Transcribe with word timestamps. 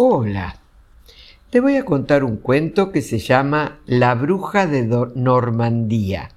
Hola. 0.00 0.54
Te 1.50 1.58
voy 1.58 1.74
a 1.74 1.84
contar 1.84 2.22
un 2.22 2.36
cuento 2.36 2.92
que 2.92 3.02
se 3.02 3.18
llama 3.18 3.80
La 3.84 4.14
bruja 4.14 4.68
de 4.68 4.84
Normandía 5.16 6.30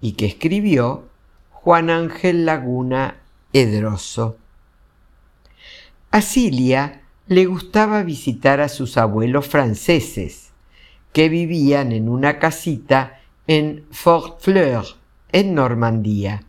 y 0.00 0.12
que 0.12 0.24
escribió 0.24 1.04
Juan 1.50 1.90
Ángel 1.90 2.46
Laguna 2.46 3.18
Edroso. 3.52 4.38
A 6.12 6.22
Cilia 6.22 7.02
le 7.26 7.44
gustaba 7.44 8.02
visitar 8.04 8.62
a 8.62 8.70
sus 8.70 8.96
abuelos 8.96 9.48
franceses, 9.48 10.52
que 11.12 11.28
vivían 11.28 11.92
en 11.92 12.08
una 12.08 12.38
casita 12.38 13.20
en 13.46 13.84
Fort 13.90 14.40
Fleur, 14.40 14.86
en 15.30 15.54
Normandía. 15.54 16.44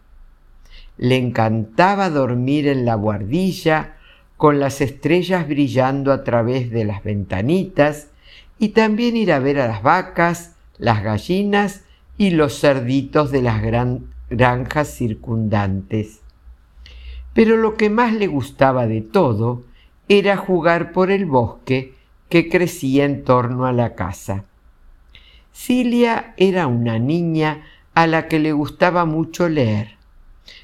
Le 0.98 1.18
encantaba 1.18 2.10
dormir 2.10 2.70
en 2.70 2.86
la 2.86 2.96
guardilla, 2.96 3.95
con 4.38 4.60
las 4.60 4.82
estrellas 4.82 5.48
brillando 5.48 6.12
a 6.12 6.24
través 6.24 6.72
de 6.72 6.86
las 6.86 7.04
ventanitas, 7.04 8.10
y 8.58 8.70
también 8.70 9.18
ir 9.18 9.32
a 9.32 9.40
ver 9.40 9.60
a 9.60 9.68
las 9.68 9.84
vacas, 9.84 10.56
las 10.78 11.04
gallinas 11.04 11.84
y 12.18 12.32
los 12.32 12.60
cerditos 12.60 13.32
de 13.32 13.42
las 13.42 13.62
granjas 14.30 14.88
circundantes. 14.90 16.22
Pero 17.34 17.58
lo 17.58 17.76
que 17.76 17.90
más 17.90 18.14
le 18.14 18.28
gustaba 18.28 18.88
de 18.88 19.02
todo 19.02 19.64
era 20.08 20.38
jugar 20.38 20.92
por 20.92 21.12
el 21.12 21.26
bosque 21.26 21.96
que 22.30 22.50
crecía 22.50 23.06
en 23.06 23.24
torno 23.24 23.66
a 23.66 23.74
la 23.74 23.96
casa. 23.96 24.46
Cilia 25.54 26.34
era 26.38 26.68
una 26.68 27.00
niña 27.00 27.64
a 27.94 28.08
la 28.08 28.28
que 28.28 28.40
le 28.40 28.52
gustaba 28.52 29.06
mucho 29.06 29.50
leer, 29.50 29.98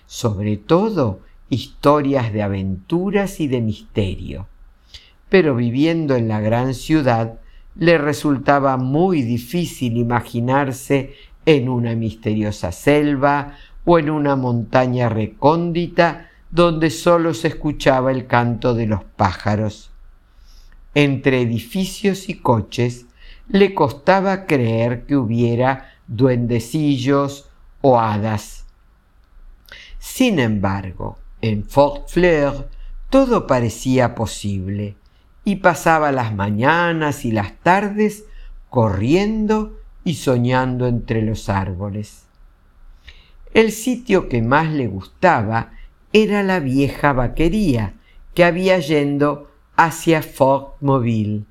sobre 0.06 0.58
todo 0.58 1.20
historias 1.52 2.32
de 2.32 2.42
aventuras 2.42 3.42
y 3.42 3.48
de 3.48 3.62
misterio. 3.62 4.48
Pero 5.30 5.54
viviendo 5.54 6.16
en 6.16 6.30
la 6.30 6.40
gran 6.40 6.74
ciudad, 6.74 7.40
le 7.76 7.98
resultaba 7.98 8.78
muy 8.78 9.22
difícil 9.22 9.98
imaginarse 9.98 11.14
en 11.46 11.68
una 11.70 11.94
misteriosa 11.94 12.72
selva 12.72 13.58
o 13.84 14.00
en 14.00 14.10
una 14.10 14.36
montaña 14.36 15.10
recóndita 15.10 16.30
donde 16.52 16.90
sólo 16.90 17.34
se 17.34 17.50
escuchaba 17.50 18.12
el 18.12 18.28
canto 18.28 18.74
de 18.74 18.88
los 18.88 19.04
pájaros. 19.04 19.92
Entre 20.96 21.42
edificios 21.42 22.30
y 22.30 22.36
coches 22.36 23.08
le 23.50 23.74
costaba 23.74 24.46
creer 24.46 25.06
que 25.06 25.18
hubiera 25.18 25.92
duendecillos 26.08 27.50
o 27.82 28.00
hadas. 28.00 28.66
Sin 30.00 30.40
embargo, 30.40 31.18
en 31.42 31.66
Fort 31.66 32.10
Fleur 32.10 32.70
todo 33.10 33.46
parecía 33.48 34.16
posible 34.16 34.96
y 35.44 35.58
pasaba 35.58 36.12
las 36.12 36.34
mañanas 36.34 37.26
y 37.26 37.32
las 37.32 37.58
tardes 37.60 38.26
corriendo 38.70 39.78
y 40.04 40.16
soñando 40.16 40.88
entre 40.88 41.22
los 41.22 41.50
árboles. 41.50 42.24
El 43.54 43.72
sitio 43.72 44.30
que 44.30 44.42
más 44.42 44.72
le 44.72 44.88
gustaba 44.88 45.74
era 46.14 46.42
la 46.44 46.60
vieja 46.60 47.12
vaquería 47.12 47.96
que 48.34 48.46
había 48.46 48.80
yendo 48.80 49.52
hacia 49.76 50.22
Fort 50.22 50.76
Mobile. 50.82 51.44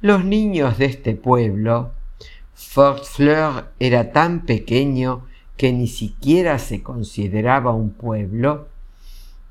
Los 0.00 0.24
niños 0.24 0.78
de 0.78 0.86
este 0.86 1.14
pueblo, 1.14 1.92
Fort 2.54 3.04
Fleur 3.04 3.72
era 3.78 4.10
tan 4.12 4.46
pequeño 4.46 5.26
que 5.56 5.72
ni 5.72 5.86
siquiera 5.86 6.58
se 6.58 6.82
consideraba 6.82 7.72
un 7.72 7.90
pueblo, 7.90 8.68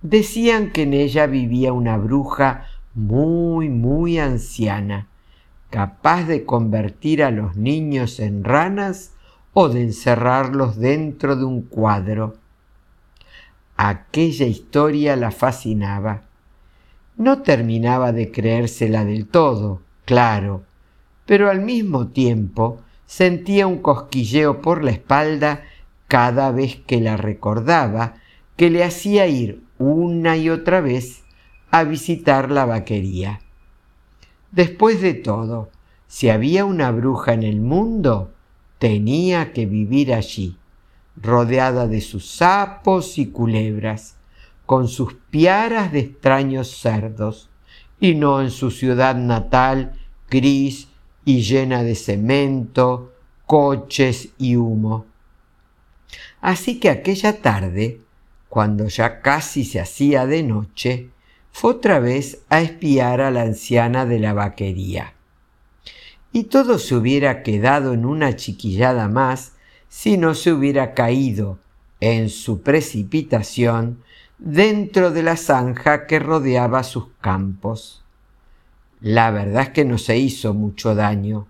decían 0.10 0.72
que 0.72 0.84
en 0.84 0.94
ella 0.94 1.26
vivía 1.26 1.74
una 1.74 1.98
bruja 1.98 2.66
muy, 2.94 3.70
muy 3.70 4.20
anciana, 4.20 5.08
capaz 5.72 6.26
de 6.26 6.46
convertir 6.46 7.24
a 7.24 7.32
los 7.32 7.56
niños 7.56 8.20
en 8.20 8.44
ranas 8.44 9.14
o 9.54 9.68
de 9.68 9.82
encerrarlos 9.82 10.78
dentro 10.78 11.36
de 11.36 11.46
un 11.46 11.64
cuadro. 11.64 12.36
Aquella 13.78 14.46
historia 14.46 15.16
la 15.16 15.32
fascinaba. 15.32 16.22
No 17.18 17.42
terminaba 17.42 18.12
de 18.12 18.32
creérsela 18.32 19.06
del 19.06 19.28
todo, 19.28 19.82
claro, 20.06 20.64
pero 21.26 21.50
al 21.50 21.62
mismo 21.62 22.10
tiempo 22.10 22.80
sentía 23.08 23.66
un 23.66 23.80
cosquilleo 23.80 24.62
por 24.62 24.84
la 24.84 24.92
espalda 24.92 25.64
cada 26.08 26.52
vez 26.52 26.76
que 26.86 27.02
la 27.02 27.18
recordaba, 27.18 28.16
que 28.56 28.70
le 28.70 28.84
hacía 28.84 29.28
ir 29.28 29.65
una 29.78 30.38
y 30.38 30.50
otra 30.50 30.82
vez 30.82 31.24
a 31.72 31.84
visitar 31.84 32.52
la 32.52 32.66
vaquería. 32.66 33.42
Después 34.52 35.02
de 35.02 35.14
todo, 35.14 35.70
si 36.08 36.30
había 36.30 36.66
una 36.66 36.92
bruja 36.92 37.34
en 37.34 37.44
el 37.44 37.60
mundo, 37.60 38.32
tenía 38.80 39.52
que 39.52 39.66
vivir 39.66 40.14
allí 40.14 40.58
rodeada 41.22 41.88
de 41.88 42.02
sus 42.02 42.26
sapos 42.26 43.18
y 43.18 43.28
culebras, 43.28 44.18
con 44.66 44.88
sus 44.88 45.14
piaras 45.30 45.92
de 45.92 46.00
extraños 46.00 46.70
cerdos, 46.70 47.50
y 48.00 48.16
no 48.16 48.42
en 48.42 48.52
su 48.52 48.72
ciudad 48.72 49.16
natal, 49.16 49.94
gris 50.30 50.90
y 51.24 51.42
llena 51.42 51.84
de 51.84 51.96
cemento, 51.96 53.14
coches 53.46 54.30
y 54.38 54.56
humo. 54.56 55.06
Así 56.42 56.80
que 56.80 56.90
aquella 56.90 57.42
tarde, 57.42 58.02
cuando 58.56 58.88
ya 58.88 59.20
casi 59.20 59.66
se 59.66 59.82
hacía 59.82 60.26
de 60.26 60.42
noche, 60.42 61.10
fue 61.52 61.72
otra 61.72 62.00
vez 62.00 62.46
a 62.48 62.62
espiar 62.62 63.20
a 63.20 63.30
la 63.30 63.42
anciana 63.42 64.06
de 64.06 64.18
la 64.18 64.32
vaquería. 64.32 65.14
Y 66.32 66.46
todo 66.46 66.80
se 66.80 66.96
hubiera 66.96 67.44
quedado 67.44 67.92
en 67.92 68.06
una 68.06 68.38
chiquillada 68.38 69.10
más 69.10 69.58
si 69.90 70.18
no 70.18 70.36
se 70.36 70.54
hubiera 70.54 70.94
caído 70.94 71.60
en 72.00 72.30
su 72.30 72.62
precipitación 72.62 74.02
dentro 74.38 75.12
de 75.12 75.24
la 75.24 75.36
zanja 75.36 76.08
que 76.08 76.20
rodeaba 76.20 76.84
sus 76.84 77.08
campos. 77.20 78.06
La 79.02 79.32
verdad 79.32 79.64
es 79.64 79.70
que 79.72 79.84
no 79.84 79.98
se 79.98 80.18
hizo 80.18 80.54
mucho 80.54 80.96
daño, 80.96 81.46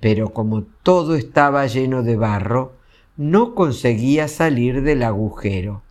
pero 0.00 0.30
como 0.32 0.64
todo 0.82 1.14
estaba 1.14 1.64
lleno 1.68 2.02
de 2.02 2.16
barro, 2.16 2.72
no 3.16 3.54
conseguía 3.54 4.26
salir 4.26 4.82
del 4.82 5.04
agujero. 5.04 5.83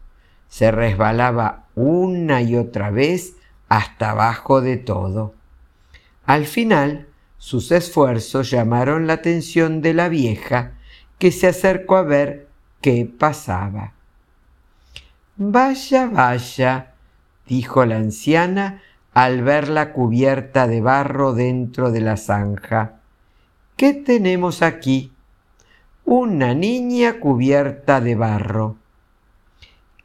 Se 0.54 0.70
resbalaba 0.70 1.66
una 1.74 2.44
y 2.44 2.56
otra 2.58 2.92
vez 2.92 3.38
hasta 3.70 4.12
abajo 4.12 4.62
de 4.62 4.78
todo. 4.78 5.34
Al 6.28 6.46
final, 6.46 7.08
sus 7.40 7.72
esfuerzos 7.72 8.52
llamaron 8.52 9.08
la 9.08 9.14
atención 9.14 9.82
de 9.82 9.96
la 9.96 10.10
vieja, 10.10 10.74
que 11.18 11.32
se 11.32 11.48
acercó 11.48 11.96
a 11.96 12.04
ver 12.04 12.50
qué 12.82 13.12
pasaba. 13.18 13.94
Vaya, 15.38 16.06
vaya, 16.06 16.94
dijo 17.48 17.84
la 17.88 17.96
anciana 17.96 18.84
al 19.16 19.42
verla 19.42 19.92
cubierta 19.92 20.68
de 20.68 20.82
barro 20.82 21.34
dentro 21.34 21.90
de 21.90 22.02
la 22.02 22.16
zanja. 22.16 23.00
¿Qué 23.76 23.96
tenemos 23.96 24.62
aquí? 24.62 25.14
Una 26.06 26.54
niña 26.54 27.20
cubierta 27.20 28.02
de 28.02 28.14
barro. 28.14 28.83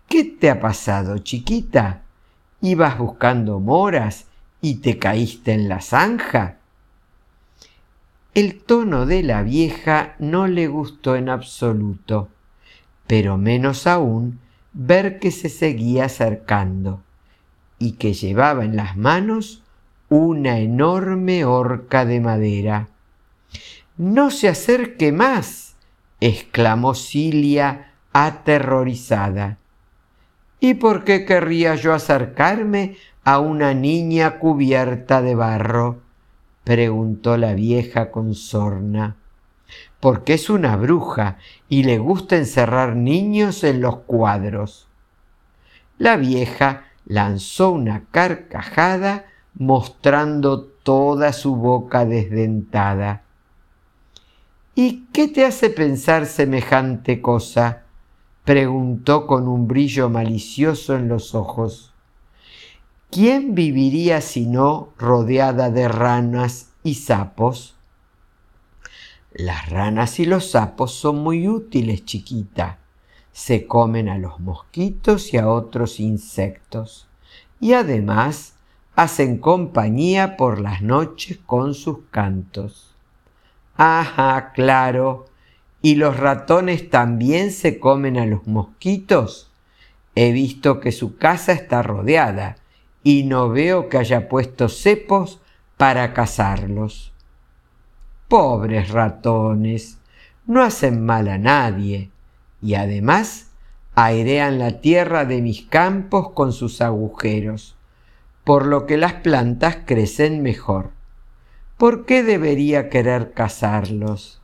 ¿Qué 0.08 0.24
te 0.24 0.48
ha 0.48 0.58
pasado, 0.58 1.18
chiquita? 1.18 2.00
¿Ibas 2.62 2.96
buscando 2.96 3.60
moras 3.60 4.24
y 4.62 4.76
te 4.76 4.98
caíste 4.98 5.52
en 5.52 5.68
la 5.68 5.82
zanja? 5.82 6.56
El 8.32 8.58
tono 8.58 9.04
de 9.04 9.22
la 9.22 9.42
vieja 9.42 10.16
no 10.18 10.46
le 10.46 10.66
gustó 10.66 11.14
en 11.14 11.28
absoluto, 11.28 12.30
pero 13.06 13.36
menos 13.36 13.86
aún 13.86 14.40
ver 14.72 15.18
que 15.18 15.30
se 15.30 15.50
seguía 15.50 16.06
acercando 16.06 17.02
y 17.78 17.92
que 17.92 18.14
llevaba 18.14 18.64
en 18.64 18.76
las 18.76 18.96
manos 18.96 19.62
una 20.08 20.58
enorme 20.58 21.44
horca 21.44 22.06
de 22.06 22.20
madera. 22.20 22.88
No 23.98 24.30
se 24.30 24.48
acerque 24.48 25.12
más, 25.12 25.74
exclamó 26.20 26.94
Cilia 26.94 27.92
aterrorizada. 28.14 29.58
¿Y 30.60 30.74
por 30.74 31.04
qué 31.04 31.24
querría 31.24 31.76
yo 31.76 31.94
acercarme 31.94 32.96
a 33.24 33.38
una 33.38 33.74
niña 33.74 34.38
cubierta 34.38 35.22
de 35.22 35.34
barro? 35.34 36.00
preguntó 36.64 37.36
la 37.36 37.54
vieja 37.54 38.10
con 38.10 38.34
sorna. 38.34 39.16
Porque 40.00 40.34
es 40.34 40.50
una 40.50 40.76
bruja 40.76 41.38
y 41.68 41.84
le 41.84 41.98
gusta 41.98 42.36
encerrar 42.36 42.96
niños 42.96 43.64
en 43.64 43.80
los 43.80 44.00
cuadros. 44.00 44.88
La 45.98 46.16
vieja 46.16 46.84
lanzó 47.06 47.70
una 47.70 48.04
carcajada 48.10 49.26
mostrando 49.54 50.62
toda 50.62 51.32
su 51.32 51.56
boca 51.56 52.04
desdentada. 52.04 53.22
¿Y 54.74 55.06
qué 55.12 55.26
te 55.26 55.44
hace 55.44 55.70
pensar 55.70 56.26
semejante 56.26 57.20
cosa? 57.20 57.82
Preguntó 58.48 59.26
con 59.26 59.46
un 59.46 59.68
brillo 59.68 60.08
malicioso 60.08 60.96
en 60.96 61.06
los 61.06 61.34
ojos. 61.34 61.92
¿quién 63.10 63.54
viviría 63.54 64.22
si 64.22 64.46
no 64.46 64.94
rodeada 64.96 65.70
de 65.70 65.86
ranas 65.86 66.70
y 66.82 66.94
sapos? 66.94 67.76
Las 69.32 69.68
ranas 69.68 70.18
y 70.18 70.24
los 70.24 70.52
sapos 70.52 70.94
son 70.94 71.18
muy 71.18 71.46
útiles, 71.46 72.06
chiquita. 72.06 72.78
Se 73.32 73.66
comen 73.66 74.08
a 74.08 74.16
los 74.16 74.40
mosquitos 74.40 75.34
y 75.34 75.36
a 75.36 75.50
otros 75.50 76.00
insectos. 76.00 77.06
Y 77.60 77.74
además 77.74 78.54
hacen 78.96 79.36
compañía 79.36 80.38
por 80.38 80.58
las 80.58 80.80
noches 80.80 81.38
con 81.44 81.74
sus 81.74 81.98
cantos. 82.10 82.94
Ajá, 83.76 84.52
claro. 84.54 85.27
¿Y 85.80 85.94
los 85.94 86.16
ratones 86.16 86.90
también 86.90 87.52
se 87.52 87.78
comen 87.78 88.18
a 88.18 88.26
los 88.26 88.46
mosquitos? 88.46 89.50
He 90.14 90.32
visto 90.32 90.80
que 90.80 90.90
su 90.90 91.16
casa 91.16 91.52
está 91.52 91.82
rodeada 91.82 92.56
y 93.04 93.22
no 93.22 93.48
veo 93.48 93.88
que 93.88 93.98
haya 93.98 94.28
puesto 94.28 94.68
cepos 94.68 95.40
para 95.76 96.12
cazarlos. 96.12 97.12
Pobres 98.26 98.90
ratones, 98.90 99.98
no 100.46 100.62
hacen 100.62 101.04
mal 101.06 101.28
a 101.28 101.38
nadie 101.38 102.10
y 102.60 102.74
además 102.74 103.46
airean 103.94 104.58
la 104.58 104.80
tierra 104.80 105.24
de 105.24 105.40
mis 105.42 105.62
campos 105.62 106.30
con 106.32 106.52
sus 106.52 106.80
agujeros, 106.80 107.76
por 108.44 108.66
lo 108.66 108.86
que 108.86 108.96
las 108.96 109.14
plantas 109.14 109.78
crecen 109.86 110.42
mejor. 110.42 110.90
¿Por 111.76 112.06
qué 112.06 112.24
debería 112.24 112.88
querer 112.88 113.32
cazarlos? 113.32 114.40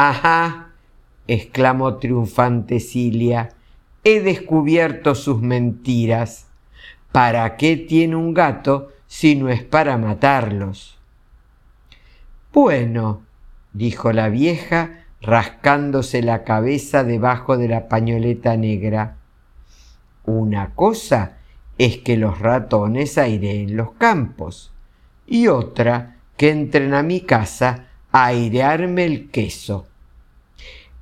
Ajá, 0.00 0.74
exclamó 1.26 1.96
triunfante 1.96 2.78
Cilia, 2.78 3.48
he 4.04 4.20
descubierto 4.20 5.16
sus 5.16 5.42
mentiras. 5.42 6.46
¿Para 7.10 7.56
qué 7.56 7.76
tiene 7.76 8.14
un 8.14 8.32
gato 8.32 8.92
si 9.08 9.34
no 9.34 9.48
es 9.48 9.64
para 9.64 9.98
matarlos? 9.98 11.00
Bueno, 12.52 13.22
dijo 13.72 14.12
la 14.12 14.28
vieja, 14.28 15.04
rascándose 15.20 16.22
la 16.22 16.44
cabeza 16.44 17.02
debajo 17.02 17.56
de 17.56 17.66
la 17.66 17.88
pañoleta 17.88 18.56
negra. 18.56 19.16
Una 20.24 20.76
cosa 20.76 21.38
es 21.76 21.98
que 21.98 22.16
los 22.16 22.38
ratones 22.38 23.18
aireen 23.18 23.76
los 23.76 23.90
campos 23.94 24.70
y 25.26 25.48
otra 25.48 26.18
que 26.36 26.50
entren 26.50 26.94
a 26.94 27.02
mi 27.02 27.22
casa 27.22 27.86
a 28.12 28.26
airearme 28.26 29.04
el 29.04 29.30
queso. 29.30 29.87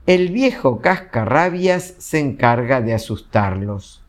El 0.06 0.28
viejo 0.28 0.80
cascarrabias 0.80 1.94
se 1.98 2.20
encarga 2.20 2.80
de 2.80 2.94
asustarlos, 2.94 4.04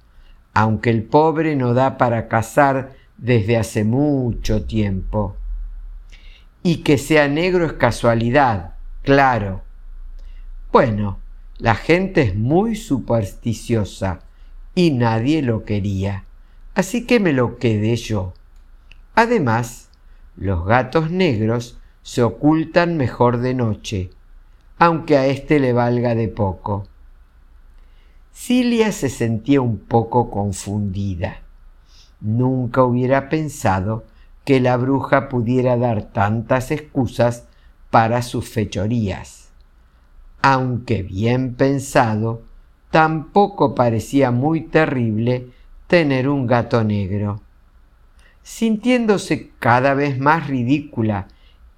aunque 0.53 0.91
el 0.91 1.01
pobre 1.01 1.55
no 1.55 1.73
da 1.73 1.97
para 1.97 2.27
cazar 2.27 2.93
desde 3.17 3.57
hace 3.57 3.83
mucho 3.83 4.63
tiempo. 4.63 5.35
Y 6.61 6.83
que 6.83 6.99
sea 6.99 7.27
negro 7.27 7.65
es 7.65 7.73
casualidad, 7.73 8.75
claro. 9.01 9.63
Bueno, 10.71 11.17
la 11.57 11.73
gente 11.73 12.21
es 12.21 12.35
muy 12.35 12.75
supersticiosa 12.75 14.19
y 14.75 14.91
nadie 14.91 15.41
lo 15.41 15.65
quería, 15.65 16.25
así 16.75 17.07
que 17.07 17.19
me 17.19 17.33
lo 17.33 17.57
quedé 17.57 17.95
yo. 17.95 18.35
Además, 19.15 19.89
los 20.35 20.63
gatos 20.63 21.09
negros 21.09 21.79
se 22.03 22.21
ocultan 22.21 22.97
mejor 22.97 23.39
de 23.39 23.55
noche, 23.55 24.11
aunque 24.79 25.17
a 25.17 25.27
éste 25.27 25.59
le 25.59 25.73
valga 25.73 26.15
de 26.15 26.27
poco. 26.27 26.87
Cilia 28.31 28.91
se 28.91 29.09
sentía 29.09 29.61
un 29.61 29.79
poco 29.79 30.29
confundida. 30.29 31.41
Nunca 32.21 32.83
hubiera 32.83 33.29
pensado 33.29 34.05
que 34.45 34.59
la 34.59 34.77
bruja 34.77 35.29
pudiera 35.29 35.77
dar 35.77 36.03
tantas 36.03 36.71
excusas 36.71 37.47
para 37.89 38.21
sus 38.21 38.47
fechorías. 38.49 39.49
Aunque 40.41 41.03
bien 41.03 41.55
pensado, 41.55 42.43
tampoco 42.91 43.75
parecía 43.75 44.31
muy 44.31 44.61
terrible 44.61 45.47
tener 45.87 46.29
un 46.29 46.47
gato 46.47 46.83
negro 46.83 47.41
sintiéndose 48.47 49.51
cada 49.59 49.93
vez 49.93 50.17
más 50.17 50.47
ridícula 50.47 51.27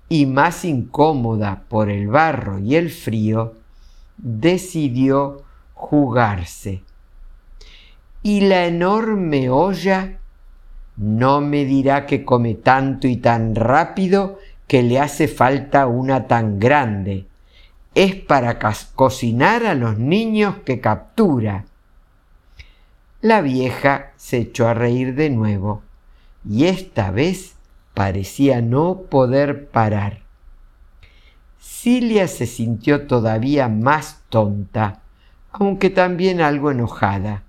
y 0.10 0.26
más 0.26 0.66
incómoda 0.66 1.64
por 1.70 1.90
el 1.90 2.08
barro 2.08 2.58
y 2.60 2.76
el 2.76 2.90
frío, 2.90 3.54
decidió 4.18 5.44
jugarse. 5.76 6.82
Y 8.24 8.42
la 8.42 8.66
enorme 8.66 9.50
olla 9.50 10.18
no 10.98 11.40
me 11.40 11.64
dirá 11.64 12.06
que 12.06 12.26
come 12.26 12.56
tanto 12.56 13.08
y 13.08 13.18
tan 13.18 13.56
rápido 13.56 14.40
que 14.68 14.84
le 14.84 15.00
hace 15.00 15.28
falta 15.28 15.88
una 15.88 16.28
tan 16.28 16.60
grande. 16.60 17.28
Es 17.96 18.16
para 18.16 18.60
cocinar 18.96 19.66
a 19.66 19.76
los 19.76 19.98
niños 19.98 20.56
que 20.66 20.82
captura. 20.82 21.66
La 23.22 23.42
vieja 23.42 24.12
se 24.18 24.40
echó 24.40 24.68
a 24.68 24.74
reír 24.74 25.16
de 25.16 25.30
nuevo 25.30 25.82
y 26.48 26.66
esta 26.66 27.12
vez 27.12 27.56
parecía 27.94 28.62
no 28.62 29.02
poder 29.10 29.70
parar. 29.70 30.20
Cilia 31.60 32.28
se 32.28 32.46
sintió 32.46 33.08
todavía 33.08 33.68
más 33.68 34.24
tonta, 34.30 35.02
aunque 35.52 35.90
también 35.90 36.42
algo 36.42 36.72
enojada. 36.72 37.44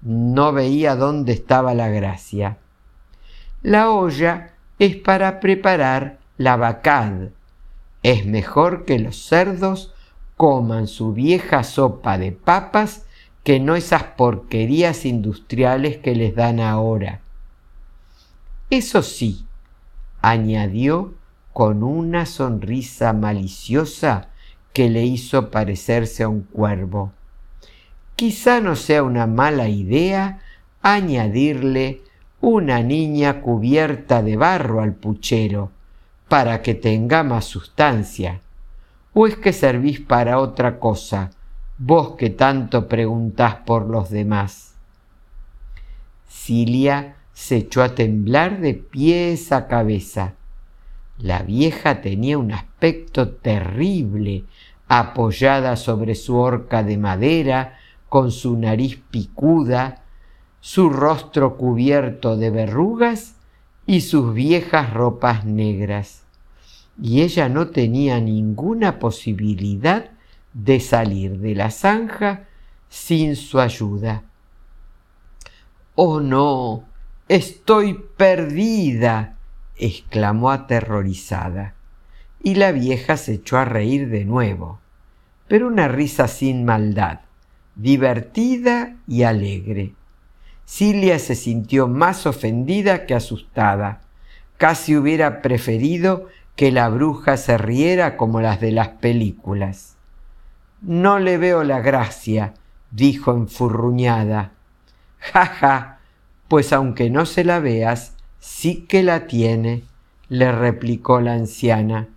No 0.00 0.52
veía 0.52 0.96
dónde 0.96 1.32
estaba 1.32 1.74
la 1.74 1.88
gracia. 1.88 2.58
La 3.62 3.90
olla 3.90 4.54
es 4.78 4.96
para 4.96 5.38
preparar 5.38 6.18
la 6.36 6.56
vacad. 6.56 7.28
Es 8.02 8.26
mejor 8.26 8.84
que 8.84 8.98
los 8.98 9.16
cerdos 9.16 9.94
coman 10.36 10.88
su 10.88 11.12
vieja 11.12 11.62
sopa 11.62 12.18
de 12.18 12.32
papas 12.32 13.04
que 13.44 13.60
no 13.60 13.76
esas 13.76 14.02
porquerías 14.02 15.04
industriales 15.04 15.98
que 15.98 16.14
les 16.14 16.34
dan 16.34 16.60
ahora. 16.60 17.20
Eso 18.70 19.02
sí, 19.02 19.44
añadió 20.22 21.14
con 21.52 21.82
una 21.82 22.24
sonrisa 22.24 23.12
maliciosa 23.12 24.28
que 24.72 24.88
le 24.88 25.04
hizo 25.04 25.50
parecerse 25.50 26.22
a 26.22 26.28
un 26.28 26.42
cuervo. 26.42 27.12
Quizá 28.16 28.60
no 28.60 28.76
sea 28.76 29.02
una 29.02 29.26
mala 29.26 29.68
idea 29.68 30.40
añadirle 30.80 32.00
una 32.40 32.82
niña 32.82 33.40
cubierta 33.40 34.22
de 34.22 34.36
barro 34.36 34.80
al 34.80 34.94
puchero 34.94 35.70
para 36.28 36.62
que 36.62 36.74
tenga 36.74 37.22
más 37.22 37.44
sustancia. 37.44 38.40
¿O 39.12 39.26
es 39.26 39.36
que 39.36 39.52
servís 39.52 40.00
para 40.00 40.38
otra 40.38 40.78
cosa, 40.78 41.30
vos 41.76 42.16
que 42.16 42.30
tanto 42.30 42.88
preguntás 42.88 43.56
por 43.56 43.86
los 43.86 44.08
demás? 44.08 44.74
Cilia 46.28 47.16
se 47.42 47.56
echó 47.56 47.82
a 47.82 47.96
temblar 47.96 48.60
de 48.60 48.72
pies 48.72 49.50
a 49.50 49.66
cabeza. 49.66 50.34
La 51.18 51.42
vieja 51.42 52.00
tenía 52.00 52.38
un 52.38 52.52
aspecto 52.52 53.30
terrible, 53.30 54.44
apoyada 54.86 55.74
sobre 55.74 56.14
su 56.14 56.36
horca 56.36 56.84
de 56.84 56.98
madera, 56.98 57.78
con 58.08 58.30
su 58.30 58.56
nariz 58.56 59.02
picuda, 59.10 60.04
su 60.60 60.88
rostro 60.88 61.56
cubierto 61.56 62.36
de 62.36 62.50
verrugas 62.50 63.34
y 63.86 64.02
sus 64.02 64.32
viejas 64.32 64.94
ropas 64.94 65.44
negras. 65.44 66.22
Y 66.96 67.22
ella 67.22 67.48
no 67.48 67.70
tenía 67.70 68.20
ninguna 68.20 69.00
posibilidad 69.00 70.12
de 70.52 70.78
salir 70.78 71.40
de 71.40 71.56
la 71.56 71.72
zanja 71.72 72.44
sin 72.88 73.34
su 73.34 73.58
ayuda. 73.58 74.22
Oh 75.96 76.20
no, 76.20 76.91
Estoy 77.28 78.02
perdida, 78.16 79.36
exclamó 79.76 80.50
aterrorizada. 80.50 81.74
Y 82.42 82.56
la 82.56 82.72
vieja 82.72 83.16
se 83.16 83.34
echó 83.34 83.58
a 83.58 83.64
reír 83.64 84.08
de 84.08 84.24
nuevo, 84.24 84.80
pero 85.46 85.68
una 85.68 85.86
risa 85.86 86.26
sin 86.26 86.64
maldad, 86.64 87.20
divertida 87.76 88.96
y 89.06 89.22
alegre. 89.22 89.94
Cilia 90.66 91.18
se 91.18 91.36
sintió 91.36 91.86
más 91.86 92.26
ofendida 92.26 93.06
que 93.06 93.14
asustada. 93.14 94.00
Casi 94.56 94.96
hubiera 94.96 95.42
preferido 95.42 96.28
que 96.56 96.72
la 96.72 96.88
bruja 96.88 97.36
se 97.36 97.58
riera 97.58 98.16
como 98.16 98.40
las 98.40 98.60
de 98.60 98.72
las 98.72 98.88
películas. 98.88 99.96
No 100.80 101.18
le 101.18 101.38
veo 101.38 101.62
la 101.62 101.80
gracia, 101.80 102.54
dijo 102.90 103.32
enfurruñada. 103.32 104.52
Ja, 105.18 105.46
ja, 105.46 105.91
pues 106.52 106.74
aunque 106.74 107.08
no 107.08 107.24
se 107.24 107.44
la 107.44 107.60
veas, 107.60 108.14
sí 108.38 108.84
que 108.86 109.02
la 109.02 109.26
tiene, 109.26 109.84
le 110.28 110.52
replicó 110.52 111.18
la 111.22 111.32
anciana. 111.32 112.10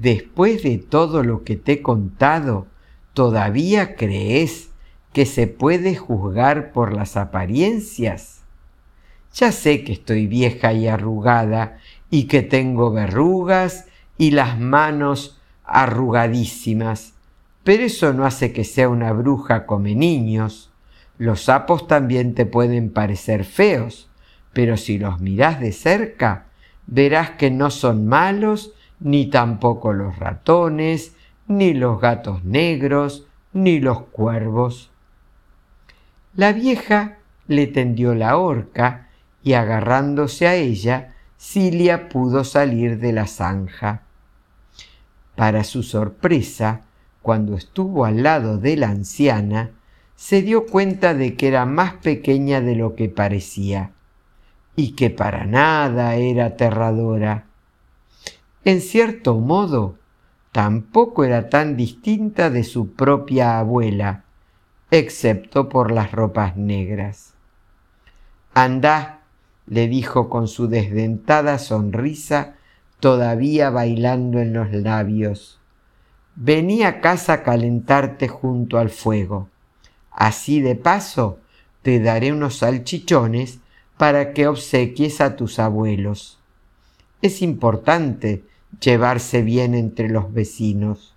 Después 0.00 0.64
de 0.64 0.78
todo 0.78 1.22
lo 1.22 1.44
que 1.44 1.54
te 1.54 1.74
he 1.74 1.80
contado, 1.80 2.66
¿todavía 3.12 3.94
crees 3.94 4.70
que 5.12 5.26
se 5.26 5.46
puede 5.46 5.94
juzgar 5.94 6.72
por 6.72 6.92
las 6.92 7.16
apariencias? 7.16 8.40
Ya 9.32 9.52
sé 9.52 9.84
que 9.84 9.92
estoy 9.92 10.26
vieja 10.26 10.72
y 10.72 10.88
arrugada 10.88 11.78
y 12.10 12.24
que 12.24 12.42
tengo 12.42 12.90
verrugas 12.90 13.86
y 14.18 14.32
las 14.32 14.58
manos 14.58 15.40
arrugadísimas, 15.62 17.14
pero 17.62 17.84
eso 17.84 18.12
no 18.12 18.26
hace 18.26 18.52
que 18.52 18.64
sea 18.64 18.88
una 18.88 19.12
bruja 19.12 19.66
come 19.66 19.94
niños. 19.94 20.73
Los 21.18 21.42
sapos 21.44 21.86
también 21.86 22.34
te 22.34 22.46
pueden 22.46 22.90
parecer 22.90 23.44
feos, 23.44 24.10
pero 24.52 24.76
si 24.76 24.98
los 24.98 25.20
mirás 25.20 25.60
de 25.60 25.72
cerca, 25.72 26.46
verás 26.86 27.30
que 27.30 27.50
no 27.50 27.70
son 27.70 28.06
malos, 28.06 28.72
ni 29.00 29.26
tampoco 29.26 29.92
los 29.92 30.18
ratones, 30.18 31.14
ni 31.46 31.74
los 31.74 32.00
gatos 32.00 32.44
negros, 32.44 33.26
ni 33.52 33.80
los 33.80 34.00
cuervos. 34.02 34.90
La 36.34 36.52
vieja 36.52 37.18
le 37.46 37.66
tendió 37.66 38.14
la 38.14 38.36
horca 38.36 39.08
y 39.42 39.52
agarrándose 39.52 40.48
a 40.48 40.54
ella, 40.54 41.14
Cilia 41.38 42.08
pudo 42.08 42.42
salir 42.44 42.98
de 42.98 43.12
la 43.12 43.26
zanja. 43.26 44.02
Para 45.36 45.62
su 45.64 45.82
sorpresa, 45.82 46.82
cuando 47.22 47.56
estuvo 47.56 48.04
al 48.04 48.22
lado 48.22 48.58
de 48.58 48.76
la 48.76 48.88
anciana, 48.88 49.70
se 50.16 50.42
dio 50.42 50.66
cuenta 50.66 51.14
de 51.14 51.36
que 51.36 51.48
era 51.48 51.66
más 51.66 51.94
pequeña 51.94 52.60
de 52.60 52.76
lo 52.76 52.94
que 52.94 53.08
parecía 53.08 53.92
y 54.76 54.92
que 54.92 55.10
para 55.10 55.44
nada 55.44 56.16
era 56.16 56.46
aterradora. 56.46 57.46
En 58.64 58.80
cierto 58.80 59.36
modo, 59.36 59.96
tampoco 60.52 61.24
era 61.24 61.48
tan 61.48 61.76
distinta 61.76 62.50
de 62.50 62.64
su 62.64 62.92
propia 62.92 63.58
abuela, 63.58 64.24
excepto 64.90 65.68
por 65.68 65.90
las 65.90 66.12
ropas 66.12 66.56
negras. 66.56 67.34
Andá, 68.54 69.20
le 69.66 69.88
dijo 69.88 70.28
con 70.28 70.46
su 70.48 70.68
desdentada 70.68 71.58
sonrisa, 71.58 72.54
todavía 73.00 73.70
bailando 73.70 74.40
en 74.40 74.52
los 74.52 74.72
labios. 74.72 75.58
Vení 76.36 76.84
a 76.84 77.00
casa 77.00 77.32
a 77.34 77.42
calentarte 77.42 78.28
junto 78.28 78.78
al 78.78 78.90
fuego. 78.90 79.48
Así 80.14 80.60
de 80.60 80.76
paso 80.76 81.40
te 81.82 82.00
daré 82.00 82.32
unos 82.32 82.58
salchichones 82.58 83.58
para 83.98 84.32
que 84.32 84.46
obsequies 84.46 85.20
a 85.20 85.36
tus 85.36 85.58
abuelos. 85.58 86.38
Es 87.20 87.42
importante 87.42 88.44
llevarse 88.80 89.42
bien 89.42 89.74
entre 89.74 90.08
los 90.08 90.32
vecinos. 90.32 91.14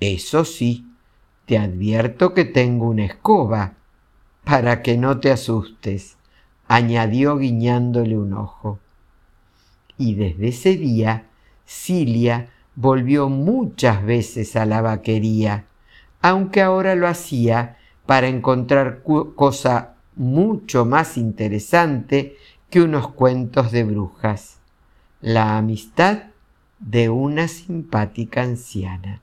Eso 0.00 0.44
sí, 0.44 0.86
te 1.46 1.56
advierto 1.56 2.34
que 2.34 2.44
tengo 2.44 2.88
una 2.88 3.04
escoba, 3.04 3.74
para 4.44 4.82
que 4.82 4.98
no 4.98 5.20
te 5.20 5.30
asustes, 5.30 6.16
añadió 6.68 7.38
guiñándole 7.38 8.18
un 8.18 8.34
ojo. 8.34 8.78
Y 9.96 10.14
desde 10.14 10.48
ese 10.48 10.76
día, 10.76 11.26
Cilia 11.66 12.50
volvió 12.74 13.28
muchas 13.28 14.04
veces 14.04 14.56
a 14.56 14.66
la 14.66 14.82
vaquería, 14.82 15.66
aunque 16.20 16.60
ahora 16.60 16.94
lo 16.94 17.06
hacía 17.06 17.78
para 18.06 18.28
encontrar 18.28 19.02
cosa 19.02 19.94
mucho 20.16 20.84
más 20.84 21.16
interesante 21.16 22.36
que 22.70 22.82
unos 22.82 23.08
cuentos 23.08 23.72
de 23.72 23.84
brujas, 23.84 24.58
la 25.20 25.56
amistad 25.56 26.24
de 26.78 27.08
una 27.08 27.48
simpática 27.48 28.42
anciana. 28.42 29.22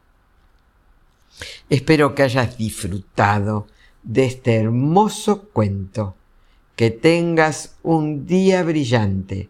Espero 1.70 2.16
que 2.16 2.24
hayas 2.24 2.58
disfrutado 2.58 3.68
de 4.04 4.26
este 4.26 4.56
hermoso 4.56 5.50
cuento. 5.50 6.16
Que 6.76 6.90
tengas 6.90 7.76
un 7.84 8.26
día 8.26 8.64
brillante. 8.64 9.50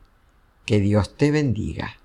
Que 0.66 0.80
Dios 0.80 1.16
te 1.16 1.32
bendiga. 1.32 2.01